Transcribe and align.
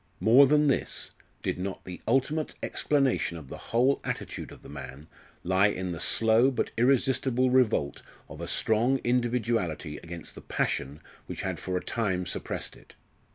More 0.19 0.47
than 0.47 0.65
this: 0.65 1.11
did 1.43 1.59
not 1.59 1.85
the 1.85 2.01
ultimate 2.07 2.55
explanation 2.63 3.37
of 3.37 3.49
the 3.49 3.57
whole 3.69 4.01
attitude 4.03 4.51
of 4.51 4.63
the 4.63 4.67
man 4.67 5.05
lie 5.43 5.67
in 5.67 5.91
the 5.91 5.99
slow 5.99 6.49
but 6.49 6.71
irresistible 6.75 7.51
revolt 7.51 8.01
of 8.27 8.41
a 8.41 8.47
strong 8.47 8.99
individuality 9.03 9.97
against 9.97 10.33
the 10.33 10.41
passion 10.41 11.01
which 11.27 11.43
had 11.43 11.59
for 11.59 11.77
a 11.77 11.83
time 11.85 12.25
suppressed 12.25 12.75
it? 12.75 12.95